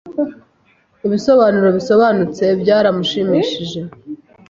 Ibisobanuro 1.07 1.67
bisobanutse 1.77 2.43
byaramushimishije. 2.61 3.79